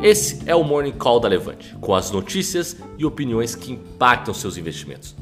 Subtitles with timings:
[0.00, 4.56] Esse é o Morning Call da Levante, com as notícias e opiniões que impactam seus
[4.56, 5.16] investimentos.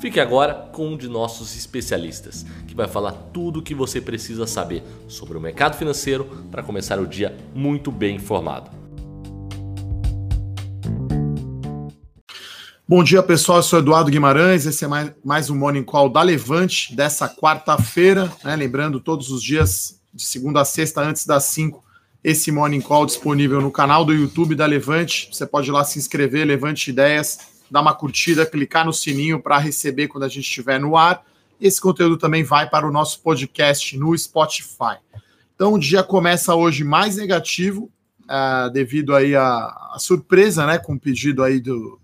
[0.00, 4.46] Fique agora com um de nossos especialistas, que vai falar tudo o que você precisa
[4.46, 8.70] saber sobre o mercado financeiro para começar o dia muito bem informado.
[12.88, 16.22] Bom dia pessoal, eu sou Eduardo Guimarães, esse é mais, mais um Morning Call da
[16.22, 18.54] Levante dessa quarta-feira, né?
[18.54, 21.90] lembrando todos os dias de segunda a sexta antes das 5
[22.24, 25.28] esse Morning Call disponível no canal do YouTube da Levante.
[25.32, 27.38] Você pode ir lá se inscrever, Levante Ideias,
[27.70, 31.24] dar uma curtida, clicar no sininho para receber quando a gente estiver no ar.
[31.60, 34.98] Esse conteúdo também vai para o nosso podcast no Spotify.
[35.54, 37.90] Então o dia começa hoje mais negativo,
[38.22, 42.00] uh, devido aí à, surpresa, né, com o pedido aí do,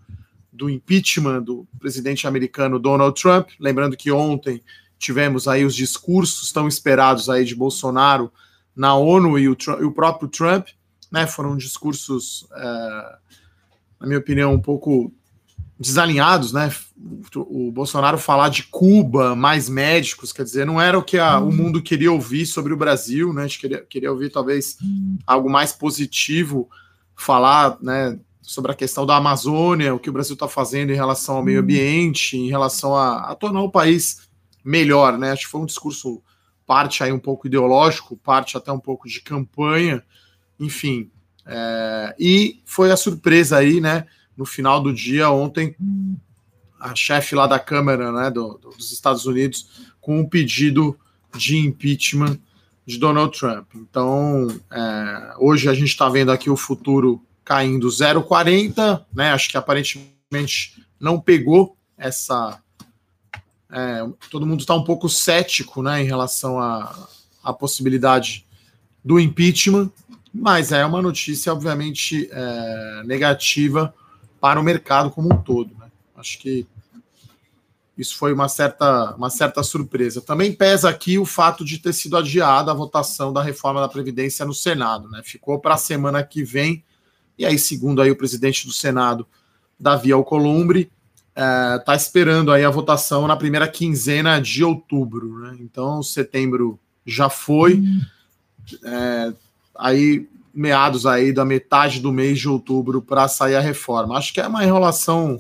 [0.53, 3.51] do impeachment do presidente americano Donald Trump.
[3.59, 4.63] Lembrando que ontem
[4.99, 8.33] tivemos aí os discursos tão esperados aí de Bolsonaro
[8.79, 10.69] na ONU e o, e o próprio Trump,
[11.11, 13.17] né, foram discursos, é,
[14.01, 15.13] na minha opinião, um pouco
[15.79, 16.73] desalinhados, né?
[17.35, 21.53] O, Bolsonaro falar de Cuba, mais médicos, quer dizer, não era o que a, o
[21.53, 23.43] mundo queria ouvir sobre o Brasil, né?
[23.43, 24.77] A gente queria, queria ouvir talvez
[25.27, 26.69] algo mais positivo,
[27.17, 28.19] falar, né?
[28.43, 31.61] Sobre a questão da Amazônia, o que o Brasil está fazendo em relação ao meio
[31.61, 34.29] ambiente, em relação a, a tornar o país
[34.65, 35.33] melhor, né?
[35.33, 36.23] Acho que foi um discurso
[36.69, 40.05] parte aí um pouco ideológico, parte até um pouco de campanha,
[40.61, 41.11] enfim.
[41.47, 44.05] É, e foi a surpresa aí, né?
[44.37, 45.75] No final do dia, ontem,
[46.79, 50.97] a chefe lá da Câmara né, do, dos Estados Unidos com um pedido
[51.35, 52.39] de impeachment
[52.87, 53.67] de Donald Trump.
[53.75, 59.33] Então, é, hoje a gente está vendo aqui o futuro caindo 0,40, né?
[59.33, 62.61] Acho que aparentemente não pegou essa
[63.71, 67.09] é, todo mundo está um pouco cético né, em relação à,
[67.59, 68.47] possibilidade
[69.03, 69.91] do impeachment,
[70.35, 73.95] mas é uma notícia, obviamente, é, negativa
[74.39, 75.75] para o mercado como um todo.
[75.79, 75.91] Né?
[76.15, 76.67] Acho que
[77.97, 80.21] isso foi uma certa, uma certa surpresa.
[80.21, 84.45] Também pesa aqui o fato de ter sido adiada a votação da reforma da Previdência
[84.45, 85.09] no Senado.
[85.09, 85.23] Né?
[85.25, 86.85] Ficou para a semana que vem,
[87.39, 89.27] e aí, segundo aí o presidente do Senado,
[89.81, 90.93] Davi Alcolumbre,
[91.39, 95.57] está é, esperando aí a votação na primeira quinzena de outubro, né?
[95.61, 97.75] Então, setembro já foi.
[97.75, 98.01] Uhum.
[98.85, 99.33] É,
[99.77, 104.19] aí, meados aí da metade do mês de outubro para sair a reforma.
[104.19, 105.39] Acho que é uma enrolação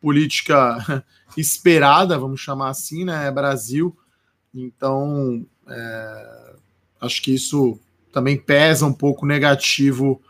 [0.00, 1.04] política
[1.36, 3.26] esperada, vamos chamar assim, né?
[3.26, 3.96] É Brasil.
[4.54, 6.52] Então, é,
[7.00, 7.76] acho que isso
[8.12, 10.22] também pesa um pouco negativo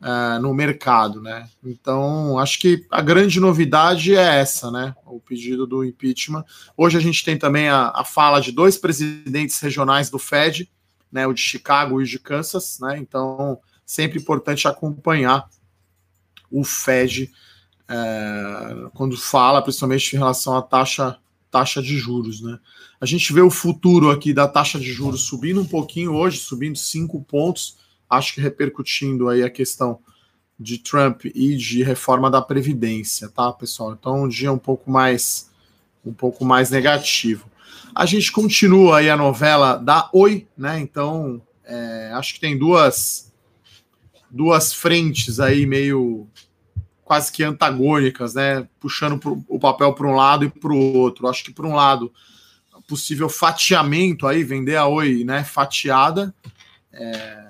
[0.00, 1.48] uh, no mercado, né?
[1.64, 4.94] Então, acho que a grande novidade é essa, né?
[5.06, 6.44] O pedido do impeachment.
[6.76, 10.70] Hoje a gente tem também a, a fala de dois presidentes regionais do Fed,
[11.12, 11.26] né?
[11.26, 12.98] O de Chicago e o de Kansas, né?
[12.98, 15.48] Então, sempre importante acompanhar
[16.50, 17.30] o Fed
[17.84, 21.18] uh, quando fala, principalmente em relação à taxa
[21.50, 22.60] taxa de juros, né?
[23.00, 26.78] A gente vê o futuro aqui da taxa de juros subindo um pouquinho hoje, subindo
[26.78, 27.76] cinco pontos
[28.10, 30.00] acho que repercutindo aí a questão
[30.58, 33.92] de Trump e de reforma da previdência, tá, pessoal?
[33.92, 35.48] Então um dia um pouco mais
[36.04, 37.48] um pouco mais negativo.
[37.94, 40.80] A gente continua aí a novela da Oi, né?
[40.80, 43.32] Então é, acho que tem duas
[44.30, 46.28] duas frentes aí meio
[47.04, 48.68] quase que antagônicas, né?
[48.78, 51.26] Puxando pro, o papel para um lado e para o outro.
[51.26, 52.12] Acho que por um lado
[52.86, 55.42] possível fatiamento aí, vender a Oi, né?
[55.42, 56.34] Fatiada.
[56.92, 57.49] É,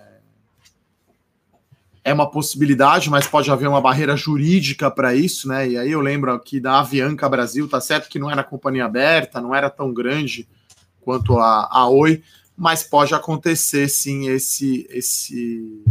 [2.02, 5.68] é uma possibilidade, mas pode haver uma barreira jurídica para isso, né?
[5.68, 9.40] E aí eu lembro aqui da Avianca Brasil, tá certo que não era companhia aberta,
[9.40, 10.48] não era tão grande
[11.00, 12.22] quanto a, a Oi,
[12.56, 15.84] mas pode acontecer sim esse esse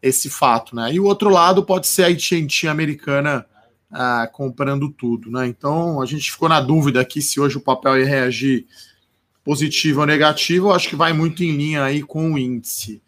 [0.00, 0.92] esse fato, né?
[0.92, 3.46] E o outro lado pode ser a AT&T americana
[3.90, 5.46] ah, comprando tudo, né?
[5.46, 8.66] Então a gente ficou na dúvida aqui se hoje o papel ia reagir
[9.44, 10.68] positivo ou negativo.
[10.68, 13.02] Eu acho que vai muito em linha aí com o índice.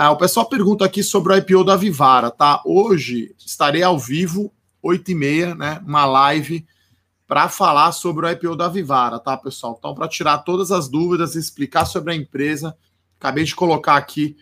[0.00, 2.62] Ah, o pessoal pergunta aqui sobre o IPO da Vivara, tá?
[2.64, 5.82] Hoje estarei ao vivo, 8h30, né?
[5.84, 6.64] Uma live
[7.26, 9.74] para falar sobre o IPO da Vivara, tá, pessoal?
[9.76, 12.78] Então, para tirar todas as dúvidas e explicar sobre a empresa,
[13.18, 14.36] acabei de colocar aqui,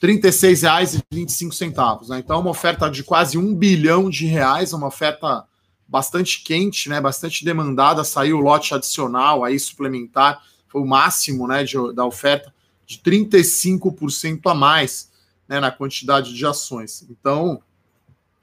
[0.00, 2.08] R$ 36,25.
[2.08, 2.20] Né?
[2.20, 5.44] Então, uma oferta de quase um bilhão de reais, uma oferta
[5.88, 7.00] bastante quente, né?
[7.00, 8.04] Bastante demandada.
[8.04, 11.64] Saiu o lote adicional aí suplementar, foi o máximo, né?
[11.64, 12.54] De, da oferta
[12.86, 15.10] de 35% a mais,
[15.48, 15.60] né?
[15.60, 17.06] Na quantidade de ações.
[17.10, 17.60] Então,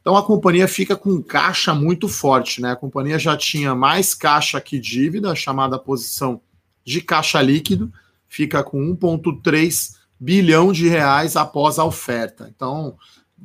[0.00, 2.72] Então a companhia fica com caixa muito forte, né?
[2.72, 6.40] A companhia já tinha mais caixa que dívida, chamada posição
[6.84, 7.92] de caixa líquido,
[8.28, 12.50] fica com 1,3 bilhão de reais após a oferta.
[12.54, 12.96] Então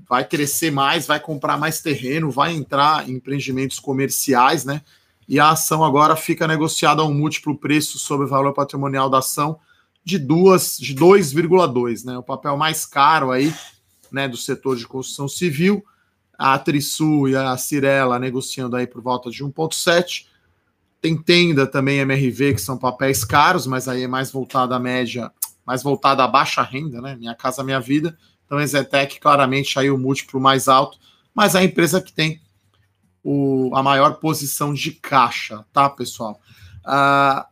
[0.10, 4.82] vai crescer mais, vai comprar mais terreno, vai entrar em empreendimentos comerciais, né?
[5.28, 9.20] E a ação agora fica negociada a um múltiplo preço sobre o valor patrimonial da
[9.20, 9.60] ação
[10.04, 12.18] de duas de 2,2, né?
[12.18, 13.54] O papel mais caro aí,
[14.12, 15.84] né, do setor de construção civil,
[16.38, 20.26] a Trisul e a Cirela negociando aí por volta de 1,7.
[21.02, 25.32] Tem Tenda também MRV, que são papéis caros, mas aí é mais voltada à média,
[25.66, 27.16] mais voltada à baixa renda, né?
[27.16, 28.18] Minha Casa Minha Vida.
[28.46, 30.98] Então, a Zetec claramente aí o múltiplo mais alto,
[31.34, 32.42] mas é a empresa que tem
[33.24, 36.40] o, a maior posição de caixa, tá, pessoal?
[36.86, 37.46] Uh,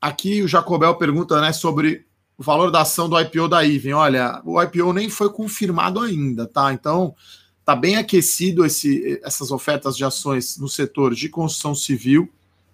[0.00, 2.06] aqui o Jacobel pergunta né, sobre
[2.38, 3.92] o valor da ação do IPO da Iven.
[3.92, 6.72] Olha, o IPO nem foi confirmado ainda, tá?
[6.72, 7.14] Então,
[7.64, 12.28] tá bem aquecido esse, essas ofertas de ações no setor de construção civil,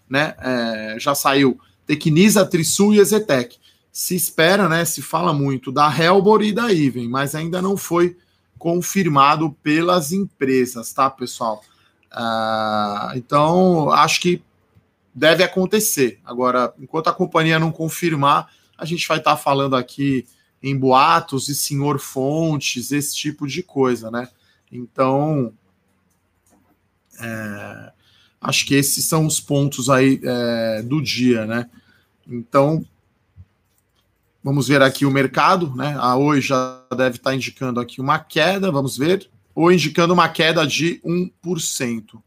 [0.08, 0.34] né?
[0.40, 3.58] É, já saiu Tecnisa, Trisul e Ezetec
[3.96, 4.84] se espera, né?
[4.84, 8.14] Se fala muito da Helbor e da Iven, mas ainda não foi
[8.58, 11.62] confirmado pelas empresas, tá, pessoal?
[12.12, 14.42] Uh, então, acho que
[15.14, 16.20] deve acontecer.
[16.26, 20.26] Agora, enquanto a companhia não confirmar, a gente vai estar tá falando aqui
[20.62, 24.28] em boatos e senhor fontes, esse tipo de coisa, né?
[24.70, 25.52] Então,
[27.20, 27.92] é,
[28.40, 31.70] acho que esses são os pontos aí é, do dia, né?
[32.26, 32.84] Então,
[34.46, 35.96] Vamos ver aqui o mercado, né?
[35.98, 39.28] A Oi já deve estar indicando aqui uma queda, vamos ver.
[39.52, 42.22] Ou indicando uma queda de 1%.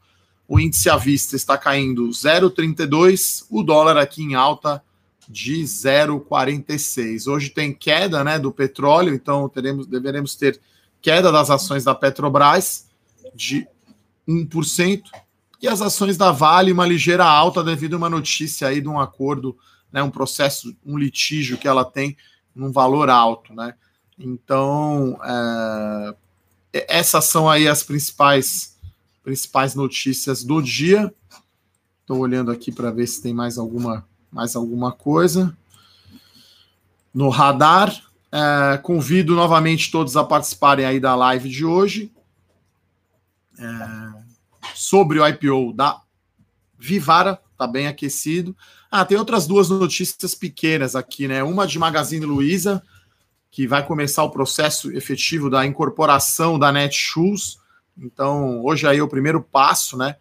[0.45, 4.83] O índice à vista está caindo 0,32, o dólar aqui em alta
[5.29, 7.25] de 0,46.
[7.25, 10.59] Hoje tem queda né, do petróleo, então teremos, deveremos ter
[11.01, 12.87] queda das ações da Petrobras
[13.33, 13.67] de
[14.27, 15.03] 1%,
[15.61, 18.99] e as ações da Vale uma ligeira alta devido a uma notícia aí de um
[18.99, 19.57] acordo
[19.91, 22.15] né, um processo, um litígio que ela tem
[22.55, 23.73] num valor alto, né?
[24.17, 26.15] Então, é,
[26.87, 28.77] essas são aí as principais
[29.23, 31.13] principais notícias do dia.
[32.01, 35.55] Estou olhando aqui para ver se tem mais alguma mais alguma coisa
[37.13, 38.08] no radar.
[38.31, 42.11] É, convido novamente todos a participarem aí da live de hoje
[43.59, 43.65] é,
[44.73, 46.01] sobre o IPO da
[46.77, 48.55] Vivara, tá bem aquecido.
[48.89, 51.43] Ah, tem outras duas notícias pequenas aqui, né?
[51.43, 52.81] Uma de Magazine Luiza,
[53.51, 57.59] que vai começar o processo efetivo da incorporação da Netshoes.
[57.97, 60.15] Então, hoje aí é o primeiro passo, né?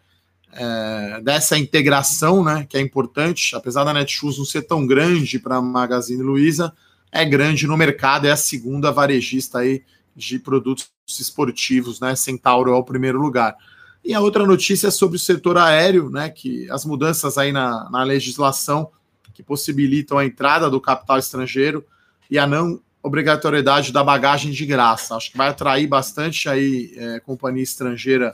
[0.51, 2.65] É, dessa integração, né?
[2.67, 6.73] Que é importante, apesar da Netshoes não ser tão grande para Magazine Luiza,
[7.11, 9.83] é grande no mercado, é a segunda varejista aí
[10.15, 12.15] de produtos esportivos, né?
[12.15, 13.55] Centauro é o primeiro lugar.
[14.03, 17.89] E a outra notícia é sobre o setor aéreo, né, que as mudanças aí na,
[17.89, 18.91] na legislação
[19.33, 21.85] que possibilitam a entrada do capital estrangeiro
[22.29, 25.15] e a não obrigatoriedade da bagagem de graça.
[25.15, 28.33] Acho que vai atrair bastante aí é, companhia estrangeira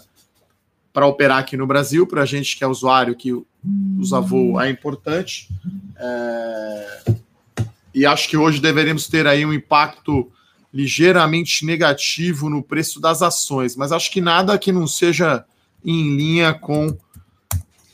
[0.92, 3.32] para operar aqui no Brasil, para a gente que é usuário que
[4.00, 5.50] usa voo é importante.
[5.98, 7.16] É...
[7.96, 10.30] E acho que hoje deveremos ter aí um impacto
[10.74, 15.46] ligeiramente negativo no preço das ações, mas acho que nada que não seja
[15.84, 16.98] em linha com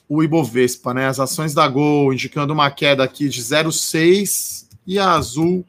[0.10, 1.05] o Ibovespa, né?
[1.05, 5.63] As ações da Gol indicando uma queda aqui de 0,6 e a Azul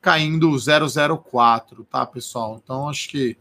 [0.00, 2.60] caindo 0,04, tá, pessoal?
[2.62, 3.36] Então acho que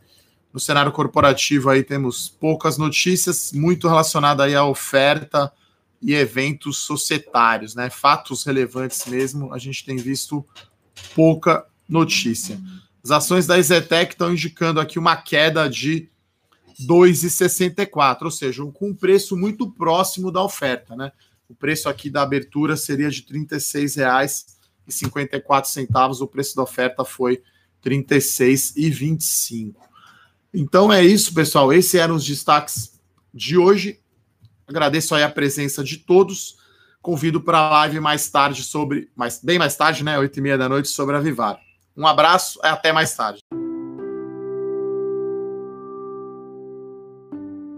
[0.51, 5.53] no cenário corporativo aí temos poucas notícias, muito relacionada aí à oferta
[6.03, 7.89] e eventos societários, né?
[7.89, 10.45] Fatos relevantes mesmo, a gente tem visto
[11.15, 12.60] pouca notícia.
[13.03, 16.10] As ações da Ezetec estão indicando aqui uma queda de
[16.81, 21.12] 2,64, ou seja, com um preço muito próximo da oferta, né?
[21.48, 27.41] O preço aqui da abertura seria de R$ 36,54, o preço da oferta foi
[27.83, 29.75] R$ 36,25.
[30.53, 31.72] Então é isso, pessoal.
[31.72, 33.00] Esses eram os destaques
[33.33, 34.02] de hoje.
[34.73, 36.57] Agradeço aí a presença de todos.
[36.99, 40.17] Convido para a live mais tarde sobre, mais, bem mais tarde, né?
[40.17, 41.59] Oito e meia da noite, sobre a Vivar.
[41.95, 43.39] Um abraço e até mais tarde.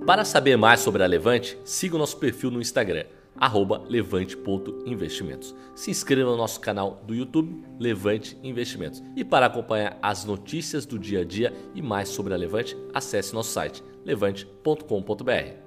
[0.07, 3.03] Para saber mais sobre a Levante, siga o nosso perfil no Instagram,
[3.89, 5.53] levante.investimentos.
[5.75, 9.03] Se inscreva no nosso canal do YouTube, Levante Investimentos.
[9.17, 13.33] E para acompanhar as notícias do dia a dia e mais sobre a Levante, acesse
[13.33, 15.64] nosso site levante.com.br.